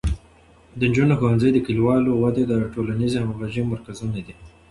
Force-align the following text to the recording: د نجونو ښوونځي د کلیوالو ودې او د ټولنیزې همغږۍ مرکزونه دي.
د 0.79 0.81
نجونو 0.89 1.13
ښوونځي 1.19 1.49
د 1.53 1.57
کلیوالو 1.67 2.11
ودې 2.21 2.43
او 2.47 2.59
د 2.63 2.65
ټولنیزې 2.75 3.17
همغږۍ 3.21 3.61
مرکزونه 3.73 4.17
دي. 4.25 4.33